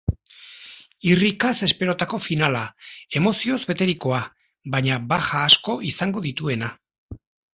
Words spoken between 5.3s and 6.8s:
asko izango dituena.